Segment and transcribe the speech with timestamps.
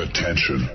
[0.00, 0.70] Attention.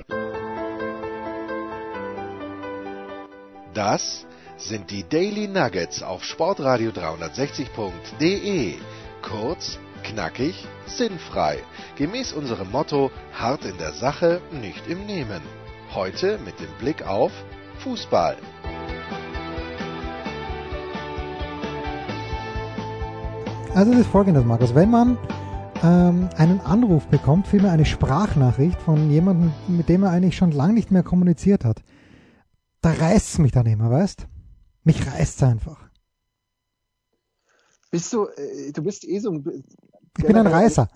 [3.73, 8.75] Das sind die Daily Nuggets auf Sportradio 360.de.
[9.23, 11.57] Kurz, knackig, sinnfrei.
[11.95, 15.41] Gemäß unserem Motto: hart in der Sache, nicht im Nehmen.
[15.95, 17.31] Heute mit dem Blick auf
[17.79, 18.37] Fußball.
[23.73, 24.75] Also das ist folgendes, Markus.
[24.75, 25.17] Wenn man
[25.83, 30.73] ähm, einen Anruf bekommt, vielmehr eine Sprachnachricht von jemandem, mit dem er eigentlich schon lange
[30.73, 31.83] nicht mehr kommuniziert hat,
[32.81, 34.27] da reißt es mich dann immer, weißt?
[34.83, 35.89] Mich reißt es einfach.
[37.91, 39.63] Bist du, äh, du bist eh so ein.
[40.17, 40.89] Ich bin ein Reißer.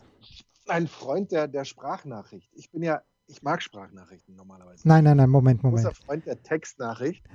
[0.67, 2.51] Ein Freund der, der Sprachnachricht.
[2.53, 4.87] Ich bin ja, ich mag Sprachnachrichten normalerweise.
[4.87, 5.85] Nein, nein, nein, Moment, Moment.
[5.85, 7.25] Großer Freund der Textnachricht.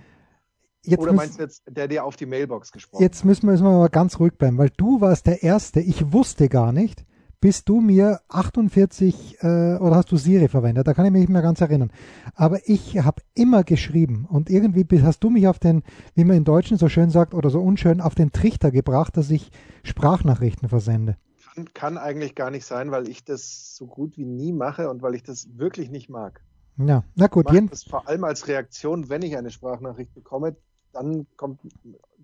[0.82, 3.64] Jetzt Oder meinst du jetzt, der dir auf die Mailbox gesprochen Jetzt müssen wir, müssen
[3.64, 5.80] wir mal ganz ruhig bleiben, weil du warst der Erste.
[5.80, 7.06] Ich wusste gar nicht,
[7.44, 10.86] bis du mir 48 äh, oder hast du Siri verwendet?
[10.86, 11.92] Da kann ich mich nicht mehr ganz erinnern.
[12.34, 15.82] Aber ich habe immer geschrieben und irgendwie hast du mich auf den,
[16.14, 19.30] wie man in Deutschen so schön sagt oder so unschön, auf den Trichter gebracht, dass
[19.30, 19.50] ich
[19.82, 21.18] Sprachnachrichten versende.
[21.54, 25.02] Kann, kann eigentlich gar nicht sein, weil ich das so gut wie nie mache und
[25.02, 26.40] weil ich das wirklich nicht mag.
[26.78, 30.14] Ja, na Ich gut, mache jeden, das vor allem als Reaktion, wenn ich eine Sprachnachricht
[30.14, 30.56] bekomme,
[30.94, 31.60] dann kommt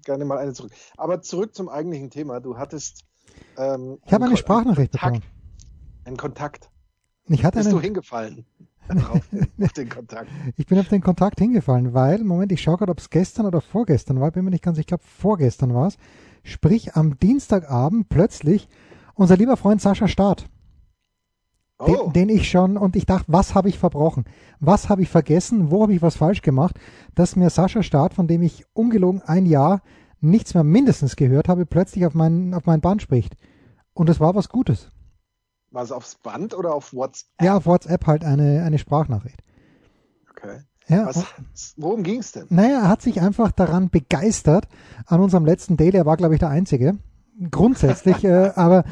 [0.03, 0.73] gerne mal eine zurück.
[0.97, 2.41] Aber zurück zum eigentlichen Thema.
[2.41, 3.05] Du hattest
[3.57, 5.33] ähm, ich habe eine Sprachnachricht Kontakt, bekommen.
[6.05, 6.71] einen Kontakt.
[7.29, 8.45] Ich hatte Bist du einen, hingefallen
[8.89, 9.21] darauf,
[9.63, 10.29] auf den Kontakt?
[10.57, 13.61] Ich bin auf den Kontakt hingefallen, weil, Moment, ich schaue gerade, ob es gestern oder
[13.61, 15.97] vorgestern war, bin mir nicht ganz, ich glaube vorgestern war es.
[16.43, 18.69] Sprich, am Dienstagabend plötzlich
[19.15, 20.47] unser lieber Freund Sascha Staat,
[21.87, 24.25] den, Oh, den ich schon, und ich dachte, was habe ich verbrochen?
[24.59, 25.71] Was habe ich vergessen?
[25.71, 26.79] Wo habe ich was falsch gemacht?
[27.15, 29.83] Dass mir Sascha Staat, von dem ich ungelogen ein Jahr
[30.21, 33.37] nichts mehr mindestens gehört habe, plötzlich auf mein, auf mein Band spricht.
[33.95, 34.91] Und es war was Gutes.
[35.71, 37.29] war es aufs Band oder auf WhatsApp?
[37.41, 39.43] Ja, auf WhatsApp halt eine, eine Sprachnachricht.
[40.31, 40.61] Okay.
[40.89, 41.25] Ja, Was,
[41.77, 42.47] worum ging es denn?
[42.49, 44.67] Naja, er hat sich einfach daran begeistert
[45.07, 45.97] an unserem letzten Daily.
[45.97, 46.99] Er war, glaube ich, der Einzige.
[47.51, 48.85] Grundsätzlich, äh, aber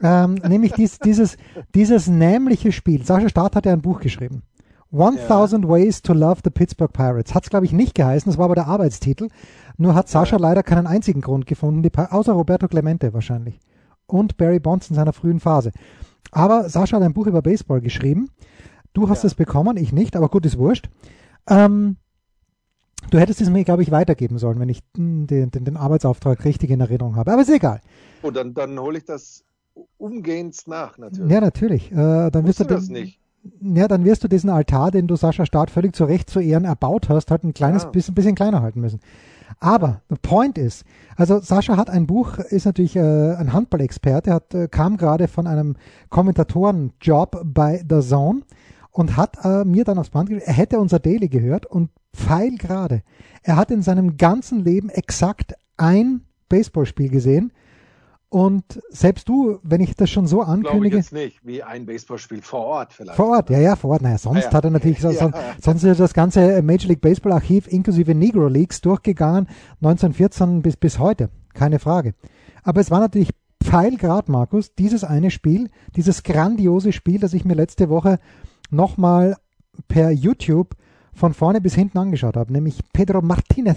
[0.00, 1.36] ähm, nämlich dies, dieses,
[1.74, 3.04] dieses nämliche Spiel.
[3.04, 4.42] Sascha Staat hat ja ein Buch geschrieben.
[4.92, 7.34] 1000 Ways to Love the Pittsburgh Pirates.
[7.34, 8.30] Hat es, glaube ich, nicht geheißen.
[8.30, 9.28] Das war aber der Arbeitstitel.
[9.80, 13.58] Nur hat Sascha leider keinen einzigen Grund gefunden, außer Roberto Clemente wahrscheinlich.
[14.06, 15.72] Und Barry Bonds in seiner frühen Phase.
[16.32, 18.28] Aber Sascha hat ein Buch über Baseball geschrieben.
[18.92, 19.28] Du hast Ja.
[19.28, 20.90] es bekommen, ich nicht, aber gut, ist wurscht.
[21.48, 21.96] Ähm,
[23.10, 26.68] du hättest es mir, glaube ich, weitergeben sollen, wenn ich den, den, den Arbeitsauftrag richtig
[26.68, 27.32] in Erinnerung habe.
[27.32, 27.80] Aber ist egal.
[28.20, 29.44] Oh, dann, dann hole ich das
[29.96, 31.30] umgehend nach, natürlich.
[31.32, 31.90] Ja, natürlich.
[31.90, 31.94] Äh,
[32.30, 33.18] dann wirst Wusste du das den, nicht.
[33.62, 36.66] Ja, dann wirst du diesen Altar, den du Sascha Staat völlig zu Recht zu Ehren
[36.66, 37.88] erbaut hast, halt ein kleines Ja.
[37.88, 39.00] bisschen, bisschen kleiner halten müssen.
[39.60, 40.84] Aber the point ist,
[41.16, 45.46] also Sascha hat ein Buch, ist natürlich äh, ein Handballexperte, hat, äh, kam gerade von
[45.46, 45.76] einem
[46.08, 48.40] Kommentatorenjob bei The Zone
[48.90, 52.56] und hat äh, mir dann aufs Band geschrieben, er hätte unser Daily gehört und pfeil
[52.56, 53.02] gerade.
[53.42, 57.52] Er hat in seinem ganzen Leben exakt ein Baseballspiel gesehen
[58.30, 61.84] und selbst du, wenn ich das schon so Glaube ich ankündige, jetzt nicht, wie ein
[61.84, 63.16] Baseballspiel vor Ort vielleicht.
[63.16, 64.02] vor Ort, ja, ja, vor Ort.
[64.02, 64.52] Naja, sonst Ah, ja.
[64.54, 65.12] hat er natürlich, Ja.
[65.12, 69.48] son- sonst ist das ganze Major League Baseball Archiv inklusive Negro Leagues durchgegangen,
[69.82, 71.28] 1914 bis, bis heute.
[71.54, 72.14] Keine Frage.
[72.62, 73.30] Aber es war natürlich
[73.62, 78.18] pfeilgrad, Markus, dieses eine Spiel, dieses grandiose Spiel, das ich mir letzte Woche
[78.70, 79.36] nochmal
[79.88, 80.76] per YouTube
[81.12, 83.76] von vorne bis hinten angeschaut habe, nämlich Pedro Martinez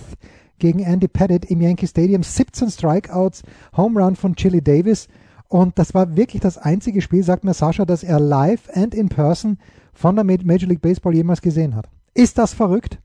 [0.63, 3.43] gegen Andy Pettit im Yankee Stadium, 17 Strikeouts,
[3.75, 5.09] Home Run von Chili Davis
[5.49, 9.09] und das war wirklich das einzige Spiel, sagt mir Sascha, das er live and in
[9.09, 9.57] person
[9.93, 11.89] von der Ma- Major League Baseball jemals gesehen hat.
[12.13, 12.97] Ist das verrückt?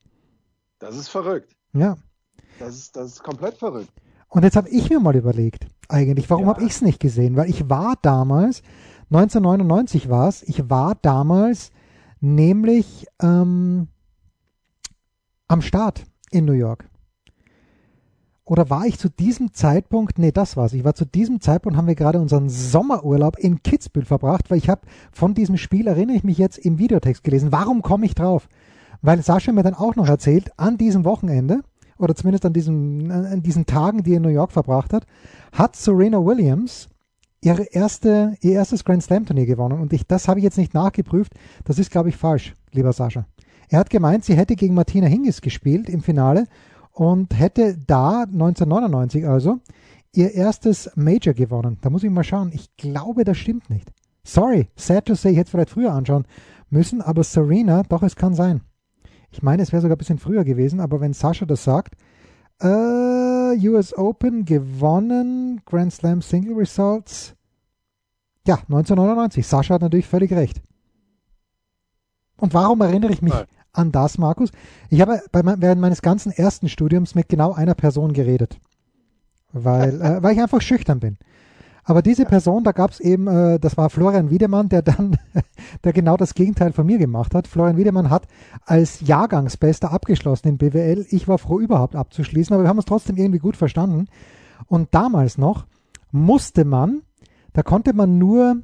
[0.79, 1.57] Das ist verrückt.
[1.73, 1.97] Ja.
[2.61, 3.91] Das ist, das ist komplett verrückt.
[4.29, 6.55] Und jetzt habe ich mir mal überlegt, eigentlich, warum Ja.
[6.55, 7.35] habe ich es nicht gesehen?
[7.35, 8.63] Weil ich war damals,
[9.11, 11.73] 1999 war es, ich war damals
[12.21, 13.89] nämlich ähm,
[15.49, 16.89] am Start in New York.
[18.48, 20.72] Oder war ich zu diesem Zeitpunkt, nee, das war's.
[20.72, 24.70] Ich war zu diesem Zeitpunkt, haben wir gerade unseren Sommerurlaub in Kitzbühel verbracht, weil ich
[24.70, 24.81] habe
[25.12, 27.53] von diesem Spiel, erinnere ich mich jetzt, im Videotext gelesen.
[27.53, 28.48] Warum komme ich drauf?
[29.03, 31.60] Weil Sascha mir dann auch noch erzählt, an diesem Wochenende,
[31.98, 35.04] oder zumindest an, diesem, an diesen Tagen, die er in New York verbracht hat,
[35.53, 36.89] hat Serena Williams
[37.42, 39.78] ihre erste, ihr erstes Grand Slam Turnier gewonnen.
[39.78, 41.34] Und ich, das habe ich jetzt nicht nachgeprüft.
[41.65, 43.27] Das ist, glaube ich, falsch, lieber Sascha.
[43.68, 46.47] Er hat gemeint, sie hätte gegen Martina Hingis gespielt im Finale
[46.98, 49.60] und hätte da 1999 also
[50.12, 51.78] ihr erstes Major gewonnen.
[51.80, 52.50] Da muss ich mal schauen.
[52.53, 53.92] Ich glaube, das stimmt nicht.
[54.24, 56.24] Sorry, sad to say, ich hätte es vielleicht früher anschauen
[56.71, 58.62] müssen, aber Serena, doch, es kann sein.
[59.30, 61.95] Ich meine, es wäre sogar ein bisschen früher gewesen, aber wenn Sascha das sagt,
[62.60, 67.36] äh, US Open gewonnen, Grand Slam Single Results.
[68.44, 69.47] Ja, 1999.
[69.47, 70.60] Sascha hat natürlich völlig recht.
[72.39, 73.47] Und warum erinnere ich mich Nein.
[73.78, 74.51] An das, Markus?
[74.91, 78.59] Ich habe bei, während meines ganzen ersten Studiums mit genau einer Person geredet,
[79.53, 81.19] weil, äh, weil ich einfach schüchtern bin.
[81.89, 85.16] Aber diese Person, da gab es eben, äh, das war Florian Wiedemann, der dann,
[85.84, 87.48] der genau das Gegenteil von mir gemacht hat.
[87.48, 88.28] Florian Wiedemann hat
[88.66, 91.07] als Jahrgangsbester abgeschlossen in BWL.
[91.09, 94.09] Ich war froh, überhaupt abzuschließen, aber wir haben uns trotzdem irgendwie gut verstanden.
[94.66, 95.65] Und damals noch
[96.10, 97.01] musste man,
[97.54, 98.59] da konnte man nur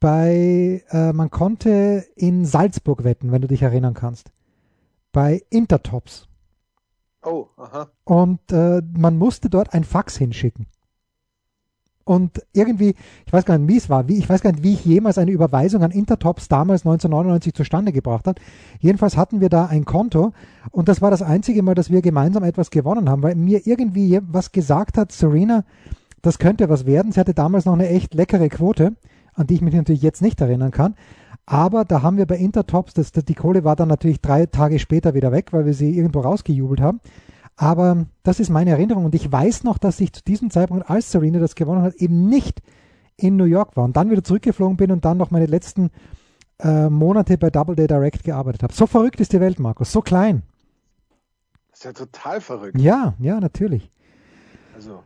[0.00, 4.32] bei, äh, man konnte in Salzburg wetten, wenn du dich erinnern kannst.
[5.14, 6.28] Bei Intertops.
[7.22, 7.88] Oh, aha.
[8.02, 10.66] Und äh, man musste dort ein Fax hinschicken.
[12.02, 14.74] Und irgendwie, ich weiß gar nicht, wie es war, wie, ich weiß gar nicht, wie
[14.74, 18.42] ich jemals eine Überweisung an Intertops damals 1999 zustande gebracht habe.
[18.80, 20.32] Jedenfalls hatten wir da ein Konto
[20.72, 24.18] und das war das einzige Mal, dass wir gemeinsam etwas gewonnen haben, weil mir irgendwie
[24.20, 25.64] was gesagt hat, Serena,
[26.22, 27.12] das könnte was werden.
[27.12, 28.96] Sie hatte damals noch eine echt leckere Quote,
[29.32, 30.96] an die ich mich natürlich jetzt nicht erinnern kann.
[31.46, 34.78] Aber da haben wir bei Intertops, das, das, die Kohle war dann natürlich drei Tage
[34.78, 37.00] später wieder weg, weil wir sie irgendwo rausgejubelt haben.
[37.56, 41.12] Aber das ist meine Erinnerung und ich weiß noch, dass ich zu diesem Zeitpunkt, als
[41.12, 42.62] Serena das gewonnen hat, eben nicht
[43.16, 45.90] in New York war und dann wieder zurückgeflogen bin und dann noch meine letzten
[46.58, 48.72] äh, Monate bei Double Day Direct gearbeitet habe.
[48.72, 50.42] So verrückt ist die Welt, Markus, so klein.
[51.70, 52.80] Das ist ja total verrückt.
[52.80, 53.90] Ja, ja, natürlich.
[54.74, 55.02] Also,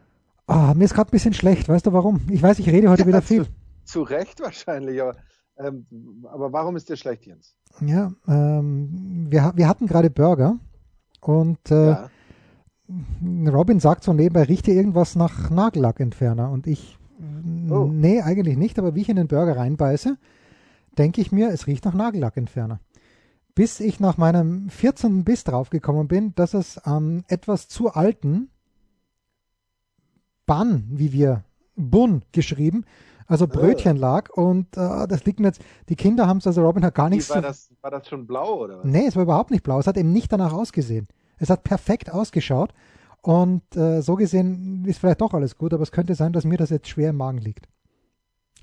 [0.49, 2.23] Ah, mir ist gerade ein bisschen schlecht, weißt du warum?
[2.31, 3.44] Ich weiß, ich rede heute wieder viel.
[3.44, 3.50] Zu,
[3.84, 5.17] zu Recht wahrscheinlich, aber,
[5.58, 5.87] ähm,
[6.31, 7.55] aber warum ist dir schlecht, Jens?
[7.81, 10.58] Ja, ähm, wir, wir hatten gerade Burger
[11.20, 12.10] und äh, ja.
[13.46, 16.99] Robin sagt so nebenbei, riecht hier irgendwas nach Nagellackentferner und ich,
[17.70, 17.88] Oh.
[17.93, 20.16] nee, eigentlich nicht, aber wie ich in den Burger reinbeiße,
[20.96, 22.81] denke ich mir, es riecht nach Nagellackentferner.
[23.55, 25.25] Bis ich nach meinem 14.
[25.25, 28.50] Biss draufgekommen bin, dass es am etwas zu alten
[30.46, 31.43] Bun, wie wir
[31.75, 32.84] Bun geschrieben,
[33.28, 36.84] also Brötchen lag und äh, das liegt mir jetzt, die Kinder haben es, also Robin
[36.84, 38.84] hat gar Wie, nichts war, das, war das schon blau oder was?
[38.84, 39.78] Nee, es war überhaupt nicht blau.
[39.78, 41.06] Es hat eben nicht danach ausgesehen.
[41.38, 42.72] Es hat perfekt ausgeschaut.
[43.20, 46.56] Und äh, so gesehen ist vielleicht doch alles gut, aber es könnte sein, dass mir
[46.56, 47.69] das jetzt schwer im Magen liegt.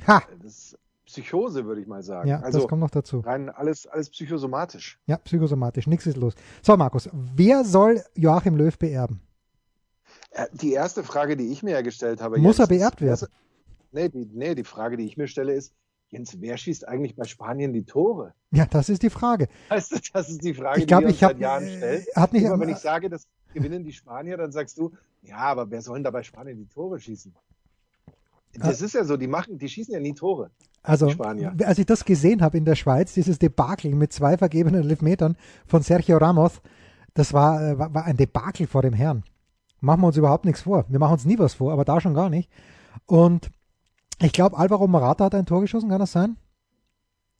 [0.07, 0.23] Ha!
[0.41, 2.27] Das ist Psychose, würde ich mal sagen.
[2.27, 3.19] Ja, also das kommt noch dazu.
[3.19, 4.99] rein alles, alles psychosomatisch.
[5.05, 5.85] Ja, psychosomatisch.
[5.85, 6.33] Nichts ist los.
[6.63, 9.21] So, Markus, wer soll Joachim Löw beerben?
[10.31, 12.37] Äh, Die erste Frage, die ich mir ja gestellt habe.
[12.39, 13.27] Muss Jens, er beerbt werden?
[13.95, 15.73] Nee die, nee, die Frage, die ich mir stelle, ist,
[16.09, 18.33] Jens, wer schießt eigentlich bei Spanien die Tore?
[18.51, 19.47] Ja, das ist die Frage.
[19.69, 21.67] Weißt du, das ist die Frage, Ich glaube, die wir uns ich habe seit Jahren
[21.67, 22.05] stellen.
[22.15, 25.71] hat nicht Immer wenn ich sage, das gewinnen die Spanier, dann sagst du, ja, aber
[25.71, 27.33] wer soll denn da bei Spanien die Tore schießen?
[28.57, 30.51] Das ist ja so, die machen, die schießen ja nie Tore.
[30.83, 31.07] also
[31.63, 35.81] als ich das gesehen habe in der Schweiz, dieses Debakel mit zwei vergebenen Elfmetern von
[35.81, 36.61] Sergio Ramos,
[37.13, 39.23] das war, äh, war, war ein Debakel vor dem Herrn.
[39.79, 40.85] Machen wir uns überhaupt nichts vor.
[40.89, 42.49] Wir machen uns nie was vor, aber da schon gar nicht.
[43.05, 43.49] Und
[44.21, 46.37] ich glaube, Alvaro Morata hat ein Tor geschossen, kann das sein?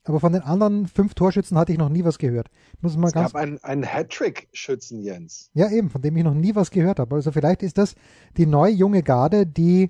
[0.05, 2.49] Aber von den anderen fünf Torschützen hatte ich noch nie was gehört.
[2.73, 5.49] Ich muss mal Es ganz gab einen, einen Hattrick-Schützen, Jens.
[5.53, 7.15] Ja, eben, von dem ich noch nie was gehört habe.
[7.15, 7.95] Also vielleicht ist das
[8.37, 9.89] die neue junge Garde, die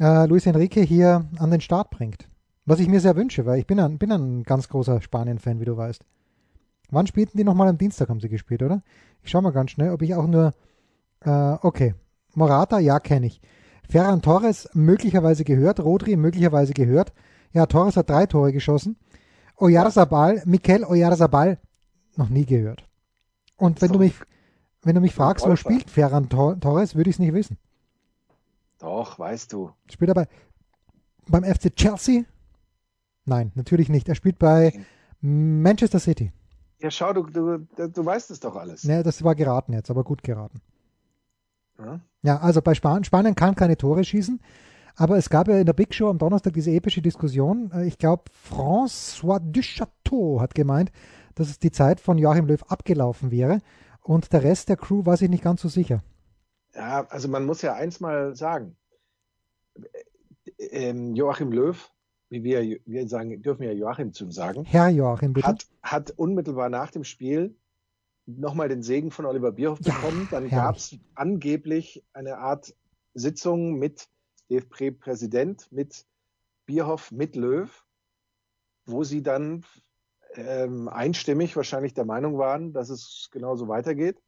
[0.00, 2.26] äh, Luis Enrique hier an den Start bringt.
[2.64, 5.66] Was ich mir sehr wünsche, weil ich bin ein, bin ein ganz großer Spanien-Fan, wie
[5.66, 6.02] du weißt.
[6.90, 8.82] Wann spielten die nochmal am Dienstag, haben sie gespielt, oder?
[9.22, 10.54] Ich schau mal ganz schnell, ob ich auch nur.
[11.20, 11.94] Äh, okay.
[12.34, 13.42] Morata, ja, kenne ich.
[13.88, 17.12] Ferran Torres möglicherweise gehört, Rodri möglicherweise gehört.
[17.52, 18.96] Ja, Torres hat drei Tore geschossen.
[19.56, 21.58] Oyarzabal, Mikel Oyarzabal,
[22.16, 22.88] noch nie gehört.
[23.56, 24.14] Und wenn du mich,
[24.82, 27.58] wenn du mich fragst, wo spielt Ferran Tor Torres, würde ich es nicht wissen.
[28.78, 29.70] Doch, weißt du.
[29.88, 30.28] Spielt er bei,
[31.28, 32.24] beim FC Chelsea?
[33.24, 34.08] Nein, natürlich nicht.
[34.08, 34.84] Er spielt bei
[35.20, 36.32] Manchester City.
[36.80, 38.84] Ja, schau, du, du, du weißt es doch alles.
[38.84, 40.60] Ne, das war geraten jetzt, aber gut geraten.
[41.78, 42.00] Ja?
[42.22, 44.40] Ja, also bei Spanien, Spanien kann keine Tore schießen,
[44.96, 47.70] aber es gab ja in der Big Show am Donnerstag diese epische Diskussion.
[47.72, 50.90] Äh, Ich glaube, François Duchateau hat gemeint,
[51.34, 53.60] dass es die Zeit von Joachim Löw abgelaufen wäre
[54.02, 56.02] und der Rest der Crew war sich nicht ganz so sicher.
[56.74, 58.76] Ja, also man muss ja eins mal sagen.
[60.58, 61.90] Ähm, Joachim Löw,
[62.30, 65.46] wie wir, wir sagen, dürfen ja Joachim zu ihm sagen, Herr Joachim, bitte.
[65.46, 67.56] hat, hat unmittelbar nach dem Spiel
[68.26, 70.28] nochmal den Segen von Oliver Bierhoff Ja, bekommen.
[70.30, 70.50] Dann herrlich.
[70.64, 72.74] gab es angeblich eine Art
[73.14, 74.08] Sitzung mit
[74.50, 76.04] DFB-Präsident, mit
[76.66, 77.84] Bierhoff, mit Löw,
[78.86, 79.64] wo sie dann
[80.34, 84.20] ähm, einstimmig wahrscheinlich der Meinung waren, dass es genauso weitergeht.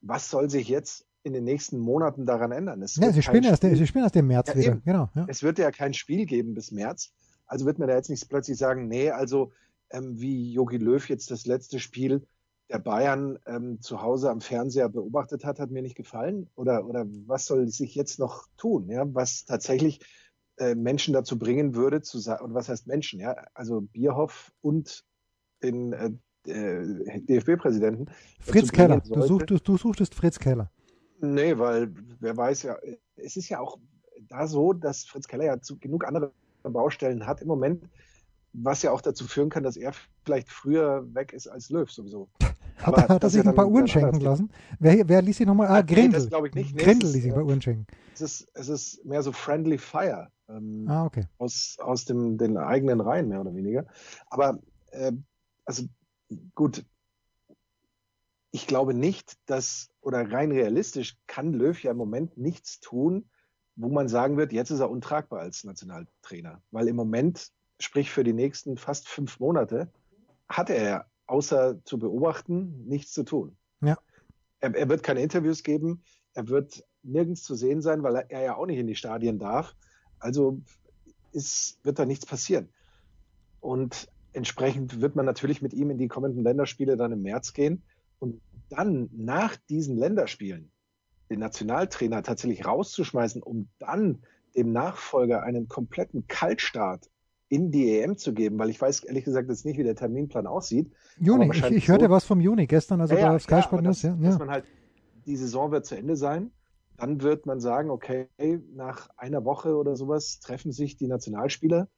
[0.00, 2.82] Was soll sich jetzt in den nächsten Monaten daran ändern?
[2.82, 4.72] Es, ja, wird sie spielen, erst, sie spielen erst im März Ja, wieder.
[4.72, 4.82] eben.
[4.84, 5.10] Genau.
[5.14, 5.24] Ja.
[5.28, 7.12] es wird ja kein Spiel geben bis März.
[7.46, 9.52] Also wird man da jetzt nicht plötzlich sagen, nee, also
[9.90, 12.26] ähm, wie Jogi Löw jetzt das letzte Spiel
[12.70, 16.48] der Bayern ähm, zu Hause am Fernseher beobachtet hat, hat mir nicht gefallen.
[16.54, 20.00] Oder, oder was soll sich jetzt noch tun, ja, was tatsächlich
[20.56, 25.04] äh, Menschen dazu bringen würde, zu sagen, und was heißt Menschen, ja, also Bierhoff und
[25.62, 26.10] den äh,
[26.46, 28.06] äh, DFB-Präsidenten.
[28.40, 29.00] Fritz Keller.
[29.00, 30.70] Du, sucht, du, du suchtest Fritz Keller.
[31.20, 32.76] Nee, weil wer weiß ja,
[33.16, 33.78] es ist ja auch
[34.28, 37.88] da so, dass Fritz Keller ja zu, genug andere Baustellen hat im Moment,
[38.54, 39.92] was ja auch dazu führen kann, dass er
[40.24, 42.28] vielleicht früher weg ist als Löw sowieso.
[42.78, 44.50] Hat, er, hat er sich ein paar Uhren schenken lassen?
[44.78, 45.68] Wer, wer ließ sich nochmal?
[45.68, 46.06] Ah, Grindel.
[46.06, 46.74] Nee, das glaube ich nicht.
[46.74, 47.86] Nee, Grindel ließ sich ein paar Uhren schenken.
[48.14, 50.28] Es ist, es ist mehr so Friendly Fire.
[50.48, 51.26] Ähm, ah, okay.
[51.38, 53.86] Aus, aus dem, den eigenen Reihen, mehr oder weniger.
[54.28, 55.12] Aber, äh,
[55.64, 55.84] also,
[56.54, 56.84] gut.
[58.50, 63.28] Ich glaube nicht, dass, oder rein realistisch kann Löw ja im Moment nichts tun,
[63.74, 66.62] wo man sagen wird, jetzt ist er untragbar als Nationaltrainer.
[66.70, 67.50] Weil im Moment,
[67.80, 69.90] sprich für die nächsten fast fünf Monate,
[70.48, 73.56] hat er außer zu beobachten nichts zu tun.
[73.80, 73.98] Ja.
[74.60, 76.02] Er, er wird keine Interviews geben,
[76.34, 79.38] er wird nirgends zu sehen sein, weil er, er ja auch nicht in die Stadien
[79.38, 79.74] darf.
[80.18, 80.60] Also
[81.32, 82.68] ist, wird da nichts passieren.
[83.60, 87.82] Und entsprechend wird man natürlich mit ihm in die kommenden Länderspiele dann im März gehen
[88.18, 90.70] und dann nach diesen Länderspielen
[91.30, 94.22] den Nationaltrainer tatsächlich rauszuschmeißen, um dann
[94.54, 97.10] dem Nachfolger einen kompletten Kaltstart
[97.48, 100.46] in die EM zu geben, weil ich weiß ehrlich gesagt jetzt nicht, wie der Terminplan
[100.46, 100.92] aussieht.
[101.18, 104.02] Juni, ich, ich, hörte so, was vom Juni gestern, also ja, bei Sky Sport News.
[104.02, 104.30] Ja, ja.
[104.30, 104.64] Dass man halt,
[105.26, 106.50] die Saison wird zu Ende sein,
[106.96, 108.28] dann wird man sagen, okay,
[108.74, 111.88] nach einer Woche oder sowas treffen sich die Nationalspieler,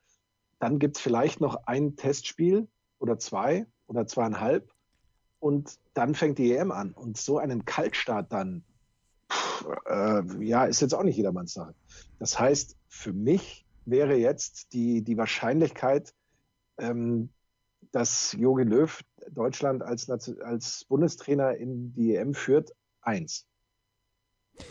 [0.58, 4.70] dann gibt es vielleicht noch ein Testspiel oder zwei oder zweieinhalb
[5.38, 6.92] und dann fängt die EM an.
[6.92, 8.64] Und so einen Kaltstart dann,
[9.30, 11.74] pff, äh, ja, ist jetzt auch nicht jedermanns Sache.
[12.18, 16.12] Das heißt, für mich wäre jetzt die, die Wahrscheinlichkeit,
[16.78, 17.30] ähm,
[17.92, 19.00] dass Jogi Löw
[19.30, 23.46] Deutschland als, als Bundestrainer in die EM führt, eins.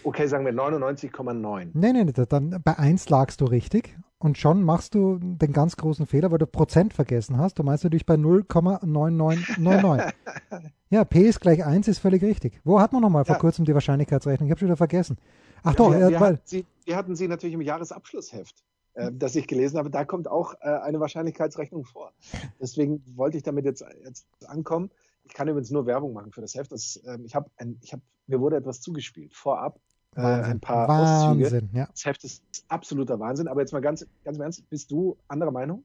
[0.04, 1.70] Okay, sagen wir 99,9.
[1.74, 5.78] Nee, nee, nee, dann bei 1 lagst du richtig und schon machst du den ganz
[5.78, 7.60] großen Fehler, weil du Prozent vergessen hast.
[7.60, 10.14] Du meinst natürlich bei 0,9999.
[10.90, 12.60] ja, P ist gleich 1 ist völlig richtig.
[12.64, 13.40] Wo hat man nochmal vor ja.
[13.40, 14.48] kurzem die Wahrscheinlichkeitsrechnung?
[14.48, 15.18] Ich habe schon wieder vergessen.
[15.62, 18.64] Ach ja, doch, wir, äh, wir, hatten sie, wir hatten sie natürlich im Jahresabschlussheft
[18.96, 22.14] äh, das ich gelesen habe, da kommt auch äh, eine Wahrscheinlichkeitsrechnung vor.
[22.60, 24.90] Deswegen wollte ich damit jetzt, jetzt ankommen.
[25.24, 26.72] Ich kann übrigens nur Werbung machen für das Heft.
[26.72, 27.50] Das, äh, ich habe
[27.82, 29.80] ich hab, mir wurde etwas zugespielt vorab.
[30.16, 31.70] Äh, ein paar Wahnsinn, Auszüge.
[31.74, 31.88] Ja.
[31.92, 33.48] Das Heft ist absoluter Wahnsinn.
[33.48, 35.84] Aber jetzt mal ganz, ganz im Ernst, bist du anderer Meinung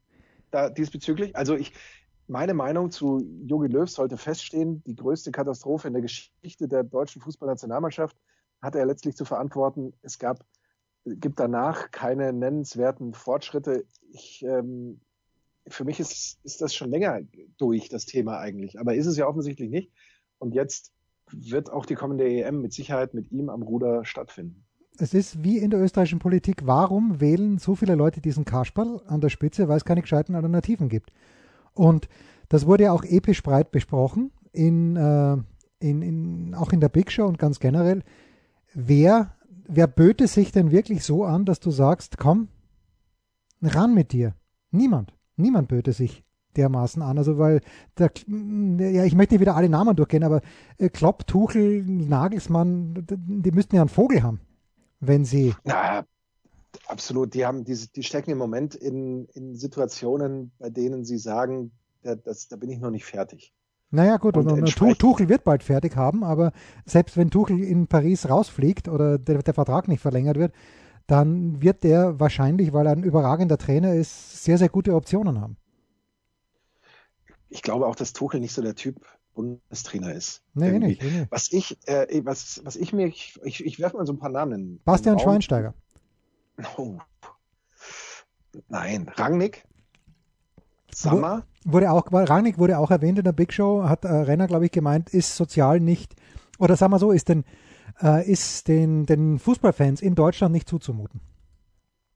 [0.50, 1.34] da diesbezüglich?
[1.34, 1.72] Also ich,
[2.28, 7.20] meine Meinung zu Jogi Löw sollte feststehen, die größte Katastrophe in der Geschichte der deutschen
[7.22, 8.16] Fußballnationalmannschaft
[8.62, 9.94] hat er letztlich zu verantworten.
[10.02, 10.44] Es gab
[11.04, 13.84] gibt danach keine nennenswerten Fortschritte.
[14.12, 15.00] Ich, ähm,
[15.66, 17.20] für mich ist, ist das schon länger
[17.58, 18.78] durch, das Thema eigentlich.
[18.78, 19.92] Aber ist es ja offensichtlich nicht.
[20.38, 20.92] Und jetzt
[21.30, 24.64] wird auch die kommende EM mit Sicherheit mit ihm am Ruder stattfinden.
[24.98, 26.66] Es ist wie in der österreichischen Politik.
[26.66, 30.88] Warum wählen so viele Leute diesen Kasperl an der Spitze, weil es keine gescheiten Alternativen
[30.88, 31.12] gibt?
[31.72, 32.08] Und
[32.48, 35.36] das wurde ja auch episch breit besprochen, in, äh,
[35.78, 38.02] in, in, auch in der Big Show und ganz generell.
[38.74, 39.34] Wer
[39.70, 42.48] wer böte sich denn wirklich so an, dass du sagst, komm,
[43.62, 44.34] ran mit dir?
[44.70, 45.14] Niemand.
[45.36, 46.24] Niemand böte sich
[46.56, 47.18] dermaßen an.
[47.18, 47.60] Also weil
[47.98, 50.42] der, ja, ich möchte nicht wieder alle Namen durchgehen, aber
[50.78, 54.40] äh, Klopp, Tuchel, Nagelsmann, die müssten ja einen Vogel haben,
[55.00, 55.54] wenn sie.
[55.64, 56.04] Na,
[56.86, 57.34] absolut.
[57.34, 61.72] Die haben diese, die stecken im Moment in, in Situationen, bei denen sie sagen,
[62.02, 63.52] da, das, da bin ich noch nicht fertig.
[63.92, 66.52] Naja, gut, und, und, und Tuchel wird bald fertig haben, aber
[66.86, 70.54] selbst wenn Tuchel in Paris rausfliegt oder der, der, Vertrag nicht verlängert wird,
[71.08, 75.56] dann wird der wahrscheinlich, weil er ein überragender Trainer ist, sehr, sehr gute Optionen haben.
[77.48, 79.04] Ich glaube auch, dass Tuchel nicht so der Typ
[79.34, 80.42] Bundestrainer ist.
[80.54, 81.26] Nee, nicht, nee.
[81.30, 84.30] Was ich, äh, was, was ich mir, ich, ich, ich werfe mal so ein paar
[84.30, 84.80] Namen in.
[84.84, 85.74] Bastian Schweinsteiger.
[86.76, 86.98] Oh.
[88.68, 89.64] Nein, Rangnick.
[90.94, 91.44] Sammer.
[91.64, 94.72] Wurde auch, Rangnick wurde auch erwähnt in der Big Show, hat äh, Renner, glaube ich,
[94.72, 96.14] gemeint, ist sozial nicht,
[96.58, 97.44] oder sagen wir so, ist den,
[98.02, 101.20] äh, ist den, den Fußballfans in Deutschland nicht zuzumuten.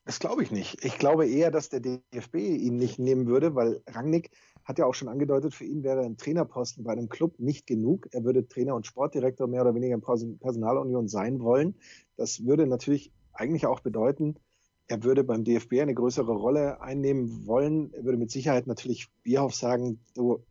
[0.07, 0.85] Das glaube ich nicht.
[0.85, 4.31] Ich glaube eher, dass der DFB ihn nicht nehmen würde, weil Rangnick
[4.65, 8.09] hat ja auch schon angedeutet, für ihn wäre ein Trainerposten bei einem Club nicht genug.
[8.13, 11.75] Er würde Trainer und Sportdirektor mehr oder weniger in Personalunion sein wollen.
[12.17, 14.37] Das würde natürlich eigentlich auch bedeuten,
[14.87, 17.93] er würde beim DFB eine größere Rolle einnehmen wollen.
[17.95, 20.45] Er würde mit Sicherheit natürlich Bierhoff sagen, du,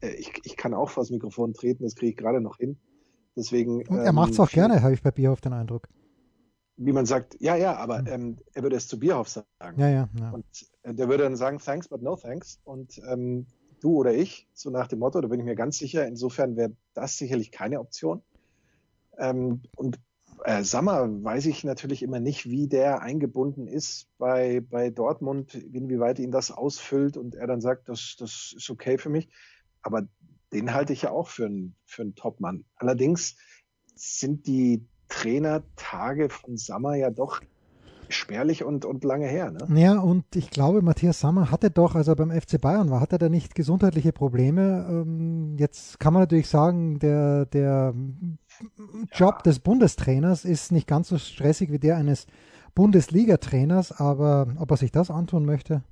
[0.00, 2.78] äh, ich, ich kann auch vor das Mikrofon treten, das kriege ich gerade noch hin.
[3.36, 3.86] Deswegen.
[3.86, 5.88] Und er ähm, macht es auch gerne, habe ich bei Bierhoff den Eindruck.
[6.76, 9.46] Wie man sagt, ja, ja, aber ähm, er würde es zu Bierhoff sagen.
[9.76, 10.30] Ja, ja, ja.
[10.30, 10.44] Und
[10.82, 12.60] äh, der würde dann sagen, thanks, but no thanks.
[12.64, 13.46] Und ähm,
[13.80, 16.72] du oder ich, so nach dem Motto, da bin ich mir ganz sicher, insofern wäre
[16.94, 18.22] das sicherlich keine Option.
[19.18, 19.98] Ähm, und
[20.48, 26.18] äh, Sammer weiß ich natürlich immer nicht, wie der eingebunden ist bei, bei Dortmund, inwieweit
[26.18, 29.28] ihn das ausfüllt und er dann sagt, das, das ist okay für mich.
[29.82, 30.08] Aber
[30.54, 32.64] den halte ich ja auch für einen, für einen Top-Mann.
[32.76, 33.36] Allerdings
[33.94, 37.42] sind die Trainertage von Sammer ja doch
[38.08, 39.50] spärlich und, und lange her.
[39.50, 39.80] Ne?
[39.80, 43.16] Ja, und ich glaube, Matthias Sammer hatte doch, als er beim FC Bayern war, hatte
[43.16, 44.86] er da nicht gesundheitliche Probleme.
[44.88, 47.94] Ähm, jetzt kann man natürlich sagen, der, der
[49.12, 49.42] Job ja.
[49.42, 52.26] des Bundestrainers ist nicht ganz so stressig wie der eines
[52.74, 55.82] Bundesliga-Trainers, aber ob er sich das antun möchte?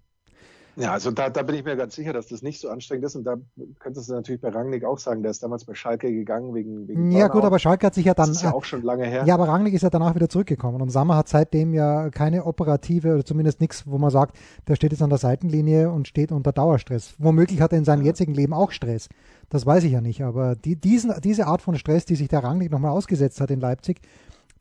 [0.76, 3.16] Ja, also da, da bin ich mir ganz sicher, dass das nicht so anstrengend ist.
[3.16, 3.36] Und da
[3.78, 7.10] könntest du natürlich bei Rangnick auch sagen, der ist damals bei Schalke gegangen wegen, wegen
[7.12, 8.28] Ja, gut, aber Schalke hat sich ja dann.
[8.28, 9.24] Das ist ja auch schon lange her.
[9.26, 10.82] Ja, aber Rangnick ist ja danach wieder zurückgekommen.
[10.82, 14.36] Und Sammer hat seitdem ja keine operative oder zumindest nichts, wo man sagt,
[14.68, 17.14] der steht jetzt an der Seitenlinie und steht unter Dauerstress.
[17.18, 18.08] Womöglich hat er in seinem ja.
[18.08, 19.08] jetzigen Leben auch Stress.
[19.48, 20.22] Das weiß ich ja nicht.
[20.22, 23.60] Aber die, diesen, diese Art von Stress, die sich der Rangnick nochmal ausgesetzt hat in
[23.60, 24.02] Leipzig,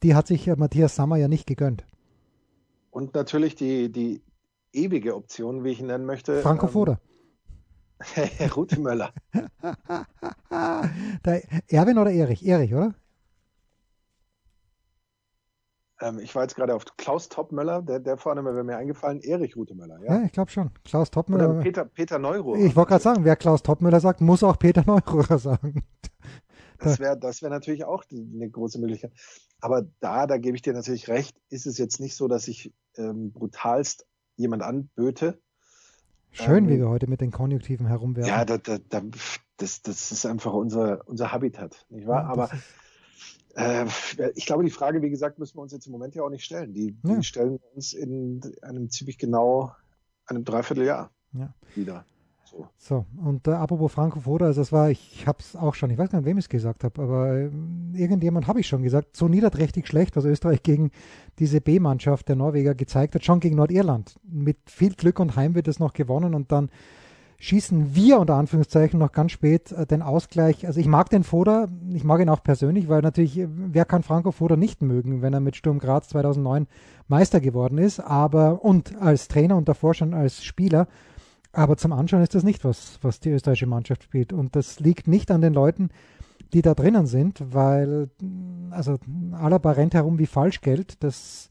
[0.01, 1.83] die hat sich Matthias Sammer ja nicht gegönnt.
[2.91, 4.21] Und natürlich die, die
[4.75, 6.41] ewige Option, wie ich ihn nennen möchte.
[6.41, 6.99] Franco ähm, Foda.
[8.55, 9.13] Rudi Möller.
[11.67, 12.45] Erwin oder Erich?
[12.45, 12.93] Erich, oder?
[16.01, 19.55] Ähm, ich war jetzt gerade auf Klaus Topmöller, der, der vorne wäre mir eingefallen, Erich
[19.55, 19.99] Rutemöller.
[20.03, 20.71] Ja, ja ich glaube schon.
[20.83, 21.51] Klaus Topmöller.
[21.51, 22.57] Oder Peter, Peter Neuruhr.
[22.57, 25.83] Ich wollte gerade sagen, wer Klaus Topmöller sagt, muss auch Peter Neuruhr sagen.
[26.79, 29.13] Das wäre das wär natürlich auch eine große Möglichkeit.
[29.61, 32.73] Aber da, da gebe ich dir natürlich recht, ist es jetzt nicht so, dass ich
[32.97, 34.05] ähm, brutalst
[34.35, 35.39] jemand anböte.
[36.31, 38.29] Schön, ähm, wie wir heute mit den Konjunktiven herumwerfen.
[38.29, 39.01] Ja, da, da, da,
[39.57, 42.23] das, das ist einfach unser, unser Habitat, nicht wahr?
[42.23, 42.49] Ja, Aber
[43.55, 43.85] äh,
[44.35, 46.43] ich glaube, die Frage, wie gesagt, müssen wir uns jetzt im Moment ja auch nicht
[46.43, 46.73] stellen.
[46.73, 47.15] Die, ja.
[47.15, 49.71] die stellen wir uns in einem ziemlich genau
[50.25, 51.53] einem Dreivierteljahr ja.
[51.75, 52.05] wieder.
[52.55, 55.75] So, so und äh, apropos Franco Foda, also das war, ich, ich habe es auch
[55.75, 57.49] schon, ich weiß gar nicht, wem ich es gesagt habe, aber äh,
[57.93, 60.91] irgendjemand habe ich schon gesagt, so niederträchtig schlecht, was Österreich gegen
[61.37, 64.17] diese B-Mannschaft der Norweger gezeigt hat, schon gegen Nordirland.
[64.23, 66.69] Mit viel Glück und Heim wird es noch gewonnen und dann
[67.39, 70.65] schießen wir unter Anführungszeichen noch ganz spät äh, den Ausgleich.
[70.65, 74.03] Also ich mag den Foda, ich mag ihn auch persönlich, weil natürlich, äh, wer kann
[74.03, 76.67] Franco Foda nicht mögen, wenn er mit Sturm Graz 2009
[77.09, 80.87] Meister geworden ist, aber und als Trainer und davor schon als Spieler.
[81.55, 84.33] Aber zum Anschauen ist das nicht, was, was die österreichische Mannschaft spielt.
[84.33, 85.89] Und das liegt nicht an den Leuten,
[86.53, 88.09] die da drinnen sind, weil,
[88.71, 88.97] also
[89.31, 91.01] Alaba rennt herum wie Falschgeld.
[91.01, 91.49] Das,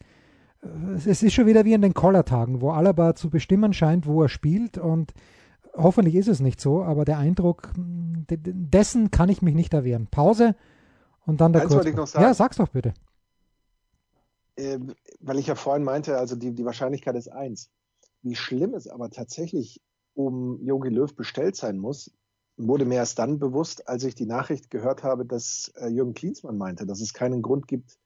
[0.62, 4.22] äh, es ist schon wieder wie in den Kollertagen, wo Alaba zu bestimmen scheint, wo
[4.22, 4.76] er spielt.
[4.76, 5.14] Und
[5.74, 10.08] hoffentlich ist es nicht so, aber der Eindruck, dessen kann ich mich nicht erwehren.
[10.10, 10.54] Pause
[11.24, 12.24] und dann der Eins wollte ich noch sagen.
[12.24, 12.92] Ja, sag's doch bitte.
[14.56, 14.78] Äh,
[15.20, 17.70] weil ich ja vorhin meinte, also die, die Wahrscheinlichkeit ist eins.
[18.22, 19.80] Wie schlimm es aber tatsächlich
[20.14, 22.10] um Jogi Löw bestellt sein muss,
[22.56, 26.56] wurde mir erst dann bewusst, als ich die Nachricht gehört habe, dass äh, Jürgen Klinsmann
[26.56, 27.98] meinte, dass es keinen Grund gibt,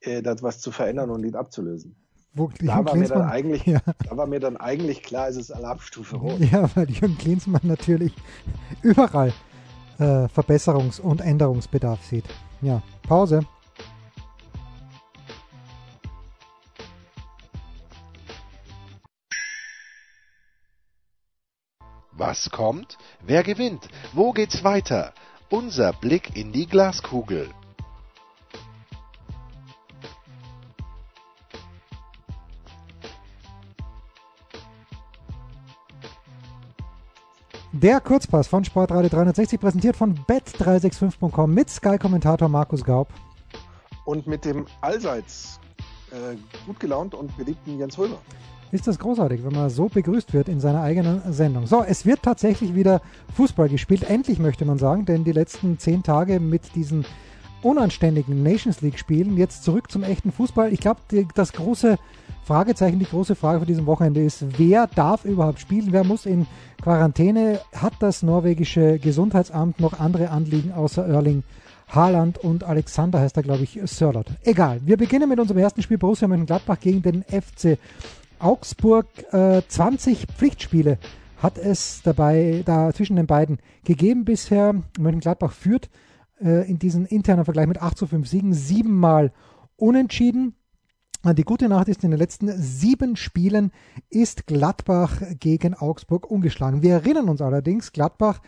[0.00, 1.96] äh, da was zu verändern und ihn abzulösen.
[2.32, 3.80] Wo, da, war mir dann eigentlich, ja.
[4.08, 6.38] da war mir dann eigentlich klar, es ist Alarmstufe rot.
[6.52, 8.12] Ja, weil Jürgen Klinsmann natürlich
[8.82, 9.32] überall
[9.98, 12.24] äh, Verbesserungs- und Änderungsbedarf sieht.
[12.60, 13.46] Ja, Pause.
[22.26, 22.98] Was kommt?
[23.24, 23.88] Wer gewinnt?
[24.12, 25.12] Wo geht's weiter?
[25.48, 27.48] Unser Blick in die Glaskugel.
[37.70, 43.06] Der Kurzpass von Sportradio 360 präsentiert von bet365.com mit Sky-Kommentator Markus Gaub.
[44.04, 45.60] Und mit dem allseits
[46.10, 46.34] äh,
[46.66, 48.18] gut gelaunt und beliebten Jens Römer
[48.72, 51.66] ist das großartig, wenn man so begrüßt wird in seiner eigenen Sendung.
[51.66, 53.00] So, es wird tatsächlich wieder
[53.34, 54.04] Fußball gespielt.
[54.04, 57.04] Endlich möchte man sagen, denn die letzten zehn Tage mit diesen
[57.62, 60.72] unanständigen Nations League-Spielen jetzt zurück zum echten Fußball.
[60.72, 61.00] Ich glaube,
[61.34, 61.96] das große
[62.44, 65.88] Fragezeichen, die große Frage für diesem Wochenende ist, wer darf überhaupt spielen?
[65.90, 66.46] Wer muss in
[66.80, 67.60] Quarantäne?
[67.74, 71.42] Hat das norwegische Gesundheitsamt noch andere Anliegen außer Erling?
[71.88, 74.26] Haaland und Alexander heißt er, glaube ich, Sörlot.
[74.42, 74.80] Egal.
[74.84, 77.78] Wir beginnen mit unserem ersten Spiel Borussia Mönchengladbach gegen den FC
[78.38, 80.98] Augsburg äh, 20 Pflichtspiele
[81.38, 84.74] hat es dabei da zwischen den beiden gegeben bisher.
[84.98, 85.90] Mönchengladbach führt
[86.40, 89.32] äh, in diesem internen Vergleich mit 8 zu 5 Siegen siebenmal
[89.76, 90.54] unentschieden.
[91.24, 93.72] Die gute Nachricht ist, in den letzten sieben Spielen
[94.10, 96.82] ist Gladbach gegen Augsburg ungeschlagen.
[96.82, 98.40] Wir erinnern uns allerdings, Gladbach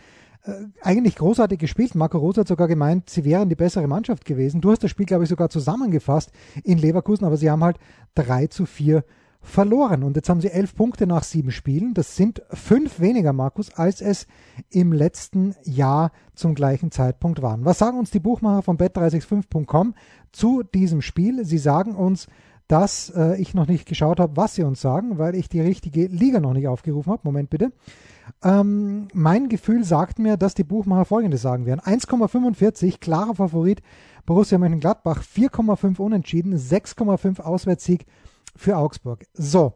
[0.43, 1.95] äh, eigentlich großartig gespielt.
[1.95, 4.61] Marco Rose hat sogar gemeint, sie wären die bessere Mannschaft gewesen.
[4.61, 6.31] Du hast das Spiel, glaube ich, sogar zusammengefasst
[6.63, 7.77] in Leverkusen, aber sie haben halt
[8.15, 9.03] 3 zu 4
[9.41, 10.03] verloren.
[10.03, 11.93] Und jetzt haben sie elf Punkte nach sieben Spielen.
[11.93, 14.27] Das sind fünf weniger, Markus, als es
[14.69, 17.65] im letzten Jahr zum gleichen Zeitpunkt waren.
[17.65, 19.95] Was sagen uns die Buchmacher von bet365.com
[20.31, 21.45] zu diesem Spiel?
[21.45, 22.27] Sie sagen uns,
[22.67, 26.05] dass äh, ich noch nicht geschaut habe, was sie uns sagen, weil ich die richtige
[26.05, 27.21] Liga noch nicht aufgerufen habe.
[27.23, 27.71] Moment bitte.
[28.43, 31.79] Ähm, mein Gefühl sagt mir, dass die Buchmacher folgendes sagen werden.
[31.79, 33.81] 1,45, klarer Favorit
[34.27, 38.05] Borussia Mönchengladbach, 4,5 Unentschieden, 6,5 Auswärtssieg
[38.55, 39.25] für Augsburg.
[39.33, 39.73] So,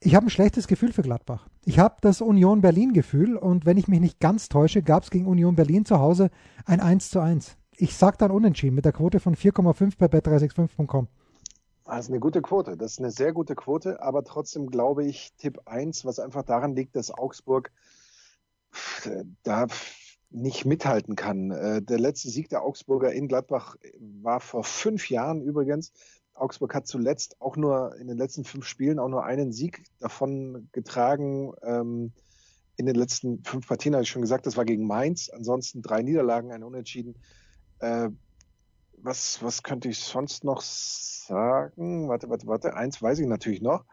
[0.00, 1.48] ich habe ein schlechtes Gefühl für Gladbach.
[1.64, 5.10] Ich habe das Union Berlin Gefühl und wenn ich mich nicht ganz täusche, gab es
[5.10, 6.30] gegen Union Berlin zu Hause
[6.64, 7.56] ein 1 zu 1.
[7.76, 11.06] Ich sage dann unentschieden mit der Quote von 4,5 bei bet365.com.
[11.84, 12.76] Das ist eine gute Quote.
[12.76, 16.74] Das ist eine sehr gute Quote, aber trotzdem glaube ich Tipp 1, was einfach daran
[16.74, 17.70] liegt, dass Augsburg
[19.42, 19.66] da
[20.30, 21.50] nicht mithalten kann.
[21.50, 25.92] Äh, der letzte Sieg der Augsburger in Gladbach war vor fünf Jahren übrigens.
[26.34, 30.68] Augsburg hat zuletzt auch nur in den letzten fünf Spielen auch nur einen Sieg davon
[30.72, 31.52] getragen.
[31.62, 32.12] Ähm,
[32.76, 35.28] in den letzten fünf Partien habe ich schon gesagt, das war gegen Mainz.
[35.28, 37.16] Ansonsten drei Niederlagen, ein Unentschieden.
[37.80, 38.08] Äh,
[38.96, 42.08] was, was könnte ich sonst noch sagen?
[42.08, 42.74] Warte, warte, warte.
[42.74, 43.84] Eins weiß ich natürlich noch.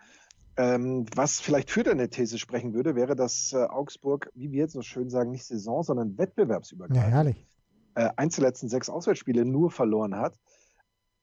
[0.58, 4.74] Ähm, was vielleicht für deine These sprechen würde, wäre, dass äh, Augsburg, wie wir jetzt
[4.74, 7.48] so schön sagen, nicht Saison, sondern wettbewerbsübergreifend ja, herrlich.
[7.96, 10.38] Äh, eins der letzten sechs Auswärtsspiele nur verloren hat.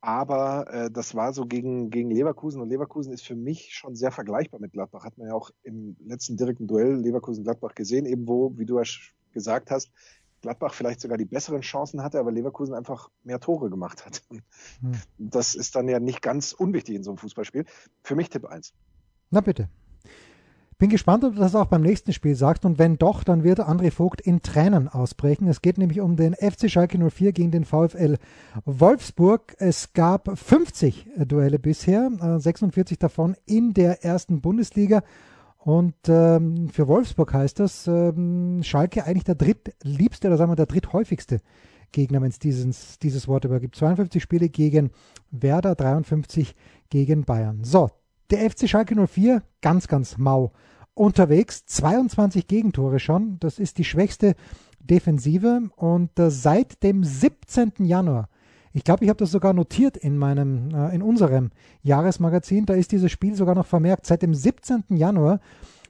[0.00, 4.12] Aber äh, das war so gegen, gegen Leverkusen und Leverkusen ist für mich schon sehr
[4.12, 5.04] vergleichbar mit Gladbach.
[5.04, 8.85] Hat man ja auch im letzten direkten Duell Leverkusen-Gladbach gesehen, eben wo, wie du ja
[9.32, 9.90] gesagt hast,
[10.42, 14.22] Gladbach vielleicht sogar die besseren Chancen hatte, aber Leverkusen einfach mehr Tore gemacht hat.
[14.80, 14.94] Hm.
[15.18, 17.64] Das ist dann ja nicht ganz unwichtig in so einem Fußballspiel.
[18.02, 18.74] Für mich Tipp 1.
[19.30, 19.68] Na bitte.
[20.78, 22.66] Bin gespannt, ob du das auch beim nächsten Spiel sagst.
[22.66, 25.48] Und wenn doch, dann wird André Vogt in Tränen ausbrechen.
[25.48, 28.18] Es geht nämlich um den FC Schalke 04 gegen den VfL
[28.66, 29.56] Wolfsburg.
[29.58, 35.02] Es gab 50 Duelle bisher, 46 äh, davon in der ersten Bundesliga.
[35.56, 40.66] Und ähm, für Wolfsburg heißt das, ähm, Schalke eigentlich der drittliebste oder sagen wir der
[40.66, 41.40] dritthäufigste
[41.90, 43.76] Gegner, wenn es dieses, dieses Wort übergibt.
[43.76, 44.90] 52 Spiele gegen
[45.30, 46.54] Werder, 53
[46.90, 47.64] gegen Bayern.
[47.64, 47.90] So,
[48.30, 50.52] der FC Schalke 04, ganz, ganz mau
[50.94, 51.66] unterwegs.
[51.66, 53.38] 22 Gegentore schon.
[53.40, 54.34] Das ist die schwächste
[54.80, 55.70] Defensive.
[55.76, 57.72] Und äh, seit dem 17.
[57.80, 58.28] Januar
[58.76, 61.48] ich glaube, ich habe das sogar notiert in meinem, äh, in unserem
[61.80, 62.66] Jahresmagazin.
[62.66, 64.04] Da ist dieses Spiel sogar noch vermerkt.
[64.04, 64.84] Seit dem 17.
[64.90, 65.40] Januar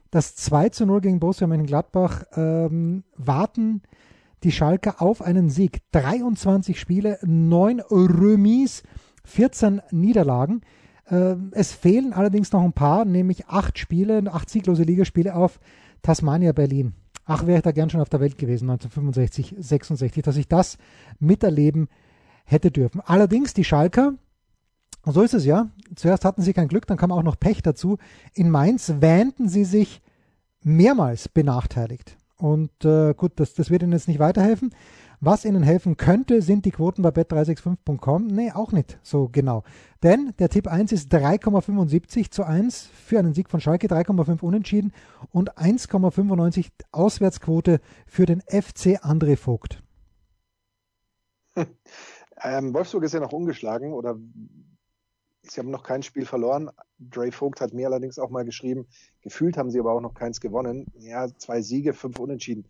[0.09, 3.81] das 2 zu 0 gegen Borussia Mönchengladbach ähm, warten
[4.45, 5.81] die Schalker auf einen Sieg.
[5.91, 8.83] 23 Spiele, 9 Remis,
[9.25, 10.61] 14 Niederlagen.
[11.09, 15.59] Äh, es fehlen allerdings noch ein paar, nämlich 8 Spiele, 8 sieglose Ligaspiele auf
[16.01, 16.93] Tasmania Berlin.
[17.25, 20.77] Ach, wäre ich da gern schon auf der Welt gewesen, 1965, 66, dass ich das
[21.19, 21.89] miterleben
[22.45, 23.01] hätte dürfen.
[23.01, 24.13] Allerdings die Schalker,
[25.05, 27.97] so ist es ja, zuerst hatten sie kein Glück, dann kam auch noch Pech dazu.
[28.33, 30.01] In Mainz wähnten sie sich
[30.63, 32.17] mehrmals benachteiligt.
[32.37, 34.73] Und äh, gut, das, das wird ihnen jetzt nicht weiterhelfen.
[35.19, 38.27] Was ihnen helfen könnte, sind die Quoten bei bet365.com.
[38.27, 39.63] Nee, auch nicht so genau.
[40.03, 44.93] Denn der Tipp 1 ist 3,75 zu 1 für einen Sieg von Schalke, 3,5 unentschieden
[45.31, 49.81] und 1,95 Auswärtsquote für den FC André Vogt.
[52.43, 54.15] Ähm, Wolfsburg ist ja noch ungeschlagen oder
[55.41, 56.69] sie haben noch kein Spiel verloren.
[56.99, 58.85] Dre Vogt hat mir allerdings auch mal geschrieben,
[59.21, 60.85] gefühlt haben sie aber auch noch keins gewonnen.
[60.99, 62.67] Ja, zwei Siege, fünf Unentschieden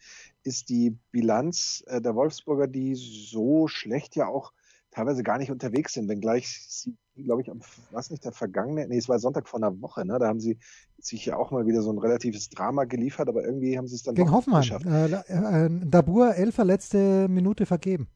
[0.47, 4.53] ist die Bilanz äh, der Wolfsburger, die so schlecht ja auch
[4.91, 8.97] teilweise gar nicht unterwegs sind, wenngleich sie, glaube ich, am, was nicht der vergangene, nee,
[8.97, 10.17] es war Sonntag vor einer Woche, ne?
[10.17, 10.57] Da haben sie
[10.97, 14.03] sich ja auch mal wieder so ein relatives Drama geliefert, aber irgendwie haben sie es
[14.03, 14.61] dann Gegen Hoffmann.
[14.61, 14.85] geschafft.
[14.87, 18.07] Äh, äh, Dabur elfer letzte Minute vergeben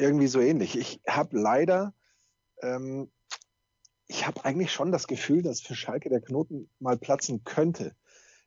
[0.00, 0.76] irgendwie so ähnlich.
[0.76, 1.94] Ich habe leider,
[2.62, 3.10] ähm,
[4.06, 7.94] ich habe eigentlich schon das Gefühl, dass für Schalke der Knoten mal platzen könnte.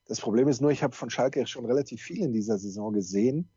[0.05, 3.49] Das Problem ist nur, ich habe von Schalke schon relativ viel in dieser Saison gesehen,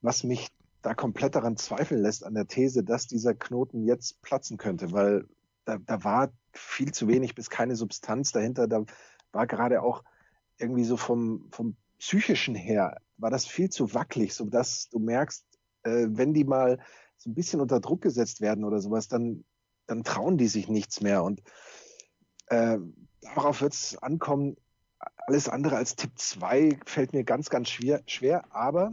[0.00, 0.48] was mich
[0.82, 5.26] da komplett daran zweifeln lässt an der These, dass dieser Knoten jetzt platzen könnte, weil
[5.64, 8.66] da, da war viel zu wenig bis keine Substanz dahinter.
[8.66, 8.84] Da
[9.32, 10.02] war gerade auch
[10.58, 15.44] irgendwie so vom, vom psychischen her, war das viel zu wackelig, so dass du merkst,
[15.82, 16.78] äh, wenn die mal
[17.16, 19.44] so ein bisschen unter Druck gesetzt werden oder sowas, dann,
[19.86, 21.22] dann trauen die sich nichts mehr.
[21.22, 21.42] Und
[22.46, 22.78] äh,
[23.20, 24.56] darauf wird es ankommen.
[25.30, 28.52] Alles andere als Tipp 2 fällt mir ganz, ganz schwer, schwer.
[28.52, 28.90] Aber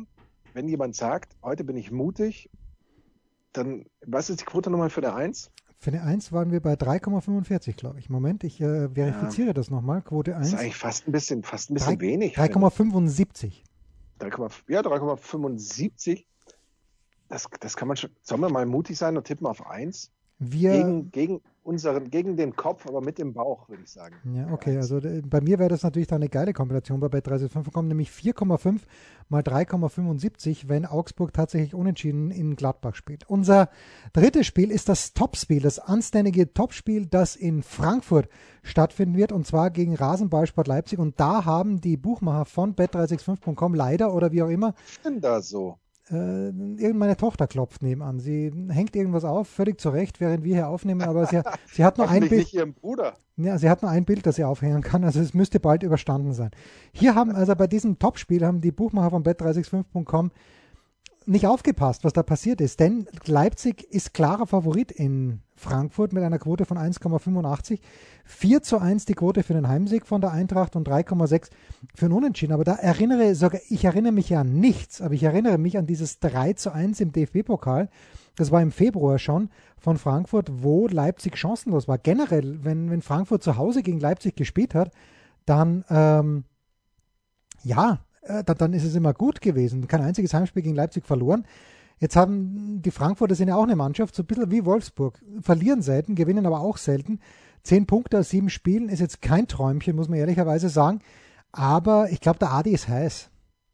[0.54, 2.52] wenn jemand sagt, heute bin ich mutig,
[3.54, 5.50] dann, was ist die Quote nochmal für der 1?
[5.80, 8.12] Für eine 1 waren wir bei 3,45, glaube ich.
[8.12, 9.54] Moment, ich äh, verifiziere ja.
[9.54, 10.04] das nochmal.
[10.04, 10.52] Quote 1.
[10.52, 12.38] Das ist eigentlich fast ein bisschen, fast ein bisschen 3, wenig.
[12.38, 13.64] 3,75.
[14.68, 16.24] Ja, 3,75
[17.30, 18.12] das, das kann man schon.
[18.22, 20.12] Sollen wir mal mutig sein und tippen auf 1?
[20.38, 24.16] Wir, gegen, gegen unseren, gegen den Kopf, aber mit dem Bauch, würde ich sagen.
[24.34, 24.78] Ja, okay.
[24.78, 28.10] Also bei mir wäre das natürlich dann eine geile Kombination, weil bei 365 kommen nämlich
[28.10, 28.80] 4,5
[29.28, 33.30] mal 3,75, wenn Augsburg tatsächlich unentschieden in Gladbach spielt.
[33.30, 33.70] Unser
[34.14, 38.30] drittes Spiel ist das Topspiel, das anständige Topspiel, das in Frankfurt
[38.64, 44.14] stattfinden wird und zwar gegen Rasenballsport Leipzig und da haben die Buchmacher von bet365.com leider
[44.14, 44.74] oder wie auch immer.
[44.74, 45.78] Was denn da so?
[46.12, 48.20] Äh, irgendeine Tochter klopft nebenan.
[48.20, 51.42] Sie hängt irgendwas auf, völlig zurecht, während wir hier aufnehmen, aber sie,
[51.72, 52.48] sie hat nur ein Bild.
[53.36, 56.34] Ja, sie hat nur ein Bild, das sie aufhängen kann, also es müsste bald überstanden
[56.34, 56.52] sein.
[56.92, 60.32] Hier haben, also bei diesem Topspiel haben die Buchmacher von bet365.com
[61.28, 66.40] nicht aufgepasst, was da passiert ist, denn Leipzig ist klarer Favorit in Frankfurt mit einer
[66.40, 67.80] Quote von 1,85.
[68.26, 71.50] 4 zu 1 die Quote für den Heimsieg von der Eintracht und 3,6
[71.96, 72.54] für den Unentschieden.
[72.54, 75.88] Aber da erinnere sogar, ich erinnere mich ja an nichts, aber ich erinnere mich an
[75.88, 77.90] dieses 3 zu 1 im DFB-Pokal.
[78.36, 81.98] Das war im Februar schon von Frankfurt, wo Leipzig chancenlos war.
[81.98, 84.92] Generell, wenn, wenn Frankfurt zu Hause gegen Leipzig gespielt hat,
[85.46, 86.44] dann ähm,
[87.64, 89.88] ja, äh, dann ist es immer gut gewesen.
[89.88, 91.46] Kein einziges Heimspiel gegen Leipzig verloren.
[92.00, 95.20] Jetzt haben die Frankfurter sind ja auch eine Mannschaft, so ein bisschen wie Wolfsburg.
[95.42, 97.20] Verlieren selten, gewinnen aber auch selten.
[97.64, 101.00] Zehn Punkte aus sieben Spielen ist jetzt kein Träumchen, muss man ehrlicherweise sagen.
[101.52, 103.30] Aber ich glaube, der Adi ist heiß.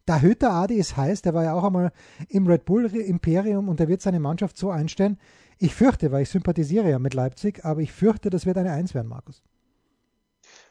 [0.08, 1.92] Der Hütter Adi ist heiß, der war ja auch einmal
[2.28, 5.18] im Red Bull Imperium und der wird seine Mannschaft so einstellen.
[5.60, 8.94] Ich fürchte, weil ich sympathisiere ja mit Leipzig, aber ich fürchte, das wird eine Eins
[8.94, 9.44] werden, Markus.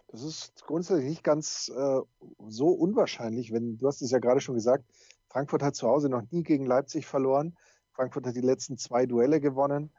[0.09, 2.01] Das ist grundsätzlich nicht ganz äh,
[2.47, 4.85] so unwahrscheinlich, wenn du hast es ja gerade schon gesagt,
[5.33, 7.57] Frankfurt hat zu Hause noch nie gegen Leipzig verloren.
[7.93, 9.91] Frankfurt hat die letzten zwei Duelle gewonnen.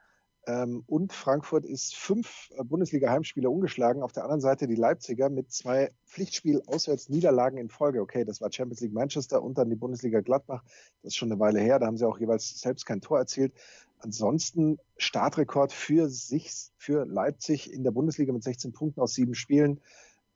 [0.46, 4.04] Ähm, und Frankfurt ist fünf äh, Bundesliga-Heimspiele ungeschlagen.
[4.04, 8.00] Auf der anderen Seite die Leipziger mit zwei Pflichtspiel-Auswärtsniederlagen in Folge.
[8.02, 10.64] Okay, das war Champions League Manchester und dann die Bundesliga Gladbach.
[11.02, 11.80] Das ist schon eine Weile her.
[11.80, 13.54] Da haben sie auch jeweils selbst kein Tor erzielt.
[13.98, 19.82] Ansonsten Startrekord für sich, für Leipzig in der Bundesliga mit 16 Punkten aus sieben Spielen.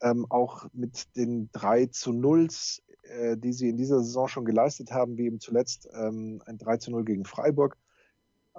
[0.01, 4.91] Ähm, auch mit den drei zu Nulls, äh, die sie in dieser Saison schon geleistet
[4.91, 7.77] haben, wie eben zuletzt ähm, ein 3 zu 0 gegen Freiburg.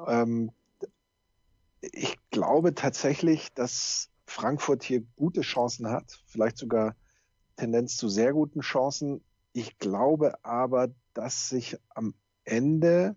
[0.06, 0.50] Ähm,
[1.80, 6.96] ich glaube tatsächlich, dass Frankfurt hier gute Chancen hat, vielleicht sogar
[7.56, 9.22] Tendenz zu sehr guten Chancen.
[9.52, 13.16] Ich glaube aber, dass sich am Ende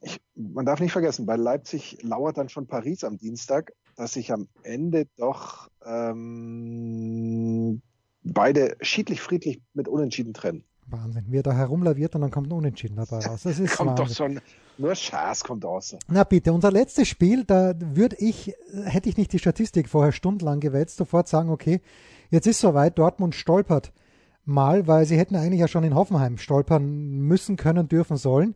[0.00, 4.32] ich, man darf nicht vergessen, bei Leipzig lauert dann schon Paris am Dienstag, dass sich
[4.32, 7.82] am Ende doch ähm,
[8.32, 10.64] beide schiedlich-friedlich mit Unentschieden trennen.
[10.88, 11.24] Wahnsinn.
[11.28, 13.42] Wie er da herumlaviert und dann kommt ein Unentschieden dabei raus.
[13.42, 14.06] Das ist kommt Wahnsinn.
[14.06, 14.40] doch schon,
[14.78, 15.96] nur Schaß kommt raus.
[16.08, 20.60] Na bitte, unser letztes Spiel, da würde ich, hätte ich nicht die Statistik vorher stundenlang
[20.60, 21.80] gewälzt, sofort sagen, okay,
[22.30, 23.92] jetzt ist soweit, Dortmund stolpert
[24.44, 28.54] mal, weil sie hätten eigentlich ja schon in Hoffenheim stolpern müssen, können, dürfen, sollen.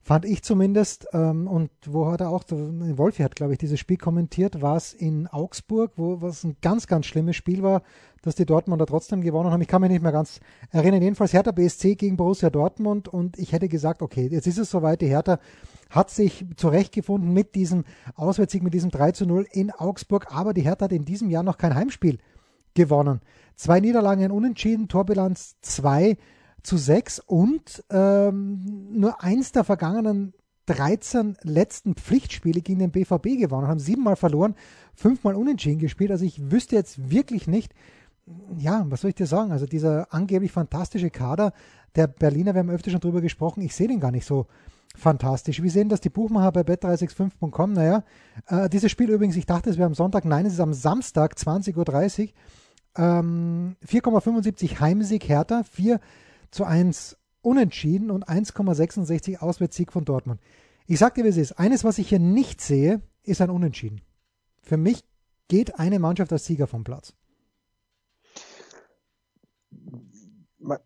[0.00, 3.98] Fand ich zumindest, ähm, und wo hat er auch, Wolfi hat, glaube ich, dieses Spiel
[3.98, 7.82] kommentiert, war es in Augsburg, wo was ein ganz, ganz schlimmes Spiel war,
[8.22, 9.62] dass die Dortmunder trotzdem gewonnen haben.
[9.62, 11.02] Ich kann mich nicht mehr ganz erinnern.
[11.02, 15.00] Jedenfalls Hertha BSC gegen Borussia Dortmund und ich hätte gesagt, okay, jetzt ist es soweit,
[15.00, 15.38] die Hertha
[15.90, 20.62] hat sich zurechtgefunden mit diesem Auswärtssieg, mit diesem 3 zu 0 in Augsburg, aber die
[20.62, 22.18] Hertha hat in diesem Jahr noch kein Heimspiel
[22.74, 23.20] gewonnen.
[23.56, 26.16] Zwei Niederlagen, Unentschieden, Torbilanz 2
[26.62, 30.34] zu 6 und ähm, nur eins der vergangenen
[30.66, 34.54] 13 letzten Pflichtspiele gegen den BVB gewonnen, haben siebenmal verloren,
[34.94, 36.10] fünfmal unentschieden gespielt.
[36.10, 37.72] Also ich wüsste jetzt wirklich nicht,
[38.56, 39.52] ja, was soll ich dir sagen?
[39.52, 41.52] Also dieser angeblich fantastische Kader
[41.96, 44.46] der Berliner, wir haben öfter schon drüber gesprochen, ich sehe den gar nicht so
[44.94, 45.62] fantastisch.
[45.62, 47.72] Wie sehen das die Buchmacher bei bet365.com?
[47.72, 48.04] Naja,
[48.46, 51.34] äh, dieses Spiel übrigens, ich dachte, es wäre am Sonntag, nein, es ist am Samstag,
[51.34, 52.28] 20.30 Uhr.
[52.96, 56.00] Ähm, 4,75 Heimsieg Hertha, 4
[56.50, 60.40] zu 1 unentschieden und 1,66 Auswärtssieg von Dortmund.
[60.86, 61.52] Ich sag dir, wie es ist.
[61.52, 64.00] Eines, was ich hier nicht sehe, ist ein Unentschieden.
[64.62, 65.04] Für mich
[65.48, 67.14] geht eine Mannschaft als Sieger vom Platz.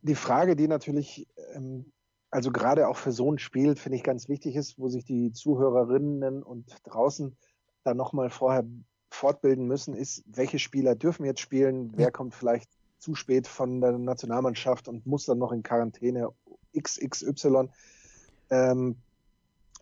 [0.02, 1.92] Die Frage, die natürlich, ähm,
[2.30, 5.32] also gerade auch für so ein Spiel, finde ich ganz wichtig ist, wo sich die
[5.32, 7.36] Zuhörerinnen und draußen
[7.84, 8.64] dann nochmal vorher
[9.10, 13.98] fortbilden müssen, ist, welche Spieler dürfen jetzt spielen, wer kommt vielleicht zu spät von der
[13.98, 16.28] Nationalmannschaft und muss dann noch in Quarantäne
[16.78, 17.68] XXY.
[18.50, 18.96] Ähm,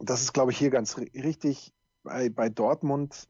[0.01, 1.73] das ist, glaube ich, hier ganz richtig.
[2.03, 3.29] Bei, bei Dortmund,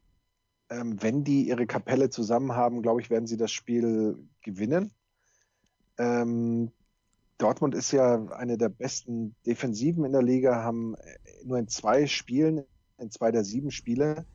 [0.69, 4.93] ähm, wenn die ihre Kapelle zusammen haben, glaube ich, werden sie das Spiel gewinnen.
[6.01, 6.71] Ähm,
[7.37, 10.95] Dortmund ist ja eine der besten Defensiven in der Liga, haben
[11.43, 12.63] nur in zwei Spielen,
[12.97, 14.25] in zwei der sieben Spiele,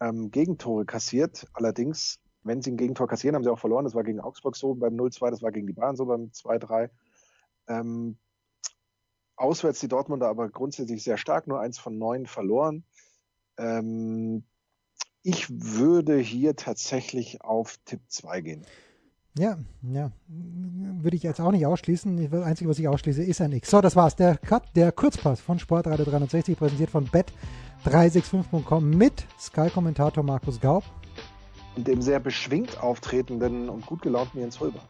[0.00, 1.46] ähm, Gegentore kassiert.
[1.52, 3.84] Allerdings wenn sie ein Gegentor kassieren, haben sie auch verloren.
[3.84, 6.90] Das war gegen Augsburg so beim 0-2, das war gegen die Bayern so beim 2-3.
[7.68, 8.16] Ähm,
[9.36, 12.84] auswärts die Dortmunder aber grundsätzlich sehr stark, nur eins von neun verloren.
[13.56, 14.44] Ähm,
[15.22, 18.66] Ich würde hier tatsächlich auf Tipp 2 gehen.
[19.36, 20.10] Ja, ja.
[20.26, 22.30] Würde ich jetzt auch nicht ausschließen.
[22.30, 23.70] Das Einzige, was ich ausschließe, ist ein X.
[23.70, 24.16] So, das war's.
[24.16, 30.82] Der Cut, der Kurzpass von Sportradio 360, präsentiert von bet365.com mit Sky-Kommentator Markus Gaub.
[31.76, 34.80] Und dem sehr beschwingt auftretenden und gut gelaunten Jens Hulber.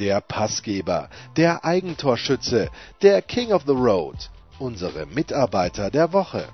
[0.00, 2.68] Der Passgeber, der Eigentorschütze,
[3.00, 6.48] der King of the Road, unsere Mitarbeiter der Woche.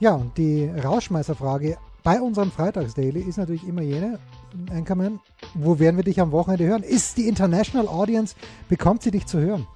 [0.00, 4.18] Ja, und die Rauschmeißerfrage bei unserem Freitagsdaily ist natürlich immer jene,
[4.70, 5.20] Anchorman,
[5.54, 6.82] wo werden wir dich am Wochenende hören?
[6.82, 8.36] Ist die International Audience,
[8.68, 9.66] bekommt sie dich zu hören?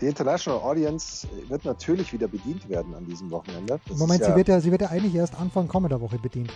[0.00, 3.78] Die International Audience wird natürlich wieder bedient werden an diesem Wochenende.
[3.86, 6.52] Das Moment, ja sie, wird ja, sie wird ja eigentlich erst Anfang kommender Woche bedient,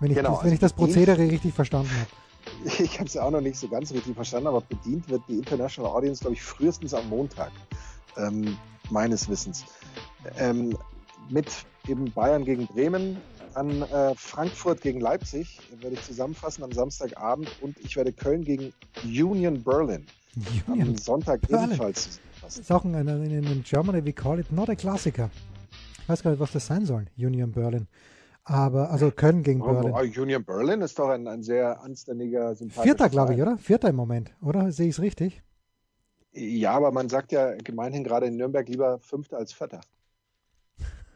[0.00, 2.10] wenn ich, genau, das, wenn also ich das Prozedere richtig verstanden habe.
[2.64, 5.38] Ich habe es ja auch noch nicht so ganz richtig verstanden, aber bedient wird die
[5.38, 7.50] International Audience, glaube ich, frühestens am Montag,
[8.16, 8.56] ähm,
[8.90, 9.64] meines Wissens.
[10.38, 10.76] Ähm,
[11.32, 11.46] mit
[11.88, 13.16] eben Bayern gegen Bremen,
[13.54, 18.72] an äh, Frankfurt gegen Leipzig werde ich zusammenfassen am Samstagabend und ich werde Köln gegen
[19.04, 20.06] Union Berlin
[20.66, 21.64] Union am Sonntag Berlin.
[21.66, 22.22] ebenfalls zusammenfassen.
[22.42, 25.30] Das ist auch in, in, in Germany, we call it not a Klassiker.
[26.00, 27.86] Ich weiß gar nicht, was das sein soll, Union Berlin.
[28.44, 29.92] Aber, also Köln gegen Berlin.
[29.94, 33.56] Oh, Union Berlin ist doch ein, ein sehr anständiger, sympathischer Vierter, glaube ich, oder?
[33.56, 34.72] Vierter im Moment, oder?
[34.72, 35.42] Sehe ich es richtig?
[36.32, 39.82] Ja, aber man sagt ja gemeinhin gerade in Nürnberg lieber Fünfter als Vierter.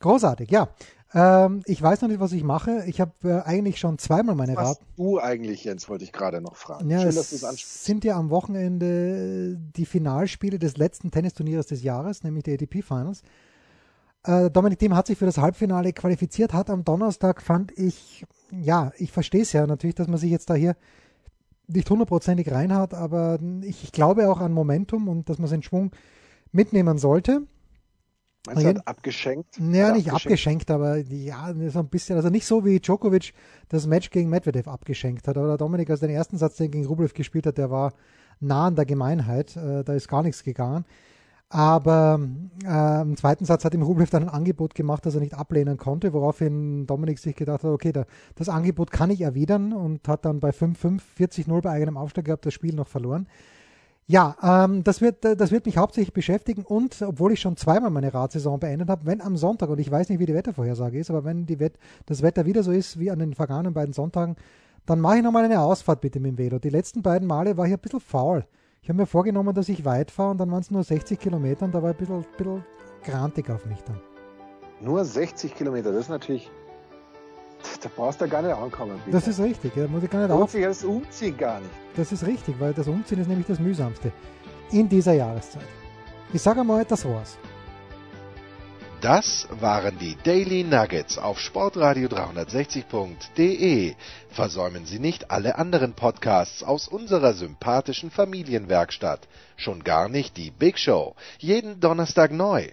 [0.00, 0.68] Großartig, ja.
[1.14, 2.84] Ähm, ich weiß noch nicht, was ich mache.
[2.86, 4.78] Ich habe äh, eigentlich schon zweimal meine Was Rat.
[4.96, 6.88] du eigentlich, Jens, wollte ich gerade noch fragen.
[6.90, 7.84] Ja, Schön, dass du es ansprichst.
[7.84, 13.22] sind ja am Wochenende die Finalspiele des letzten Tennisturnieres des Jahres, nämlich die ATP Finals.
[14.24, 18.92] Äh, Dominik Thiem hat sich für das Halbfinale qualifiziert, hat am Donnerstag, fand ich, ja,
[18.96, 20.76] ich verstehe es ja natürlich, dass man sich jetzt da hier
[21.66, 25.90] nicht hundertprozentig reinhat, aber ich, ich glaube auch an Momentum und dass man seinen Schwung
[26.52, 27.42] mitnehmen sollte.
[28.46, 29.58] Meinst du, hat abgeschenkt?
[29.58, 33.34] Ja, nicht abgeschenkt, aber ja, so ein bisschen, also nicht so wie Djokovic
[33.68, 35.36] das Match gegen Medvedev abgeschenkt hat.
[35.36, 37.92] Aber Dominik, also den ersten Satz, den gegen Rublev gespielt hat, der war
[38.40, 39.56] nah an der Gemeinheit.
[39.56, 40.84] Äh, da ist gar nichts gegangen.
[41.50, 42.18] Aber
[42.64, 45.76] äh, im zweiten Satz hat ihm Rublev dann ein Angebot gemacht, das er nicht ablehnen
[45.76, 50.24] konnte, woraufhin Dominik sich gedacht hat, okay, da, das Angebot kann ich erwidern und hat
[50.24, 53.28] dann bei 5-5, 40-0 bei eigenem Aufschlag gehabt, das Spiel noch verloren.
[54.06, 57.90] Ja, ähm, das, wird, äh, das wird mich hauptsächlich beschäftigen und obwohl ich schon zweimal
[57.90, 61.10] meine Radsaison beendet habe, wenn am Sonntag, und ich weiß nicht, wie die Wettervorhersage ist,
[61.10, 64.36] aber wenn die Wett das Wetter wieder so ist wie an den vergangenen beiden Sonntagen,
[64.86, 66.58] dann mache ich nochmal eine Ausfahrt bitte mit dem Velo.
[66.58, 68.44] Die letzten beiden Male war ich ein bisschen faul.
[68.82, 71.64] Ich habe mir vorgenommen, dass ich weit fahre und dann waren es nur 60 Kilometer
[71.64, 72.64] und da war ein bisschen, bisschen
[73.04, 74.00] grantig auf mich dann.
[74.80, 76.50] Nur 60 Kilometer, das ist natürlich
[77.82, 79.00] da brauchst du gar nicht ankommen.
[79.04, 79.16] Bitte.
[79.16, 81.70] Das ist richtig, da muss ich gar nicht Lohnt sich das Umziehen gar nicht.
[81.96, 84.12] Das ist richtig, weil das Umziehen ist nämlich das mühsamste
[84.70, 85.66] in dieser Jahreszeit.
[86.32, 87.38] Ich sage einmal, das war's.
[89.02, 93.94] Das waren die Daily Nuggets auf Sportradio 360.de.
[94.28, 99.26] Versäumen Sie nicht alle anderen Podcasts aus unserer sympathischen Familienwerkstatt.
[99.56, 101.16] Schon gar nicht die Big Show.
[101.38, 102.68] Jeden Donnerstag neu.